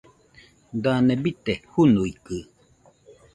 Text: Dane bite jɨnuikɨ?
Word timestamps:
Dane 0.83 1.13
bite 1.23 1.53
jɨnuikɨ? 1.71 2.37